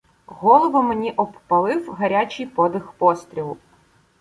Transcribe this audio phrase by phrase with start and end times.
[0.25, 3.57] Голову мені обпалив гарячий подих пострілу.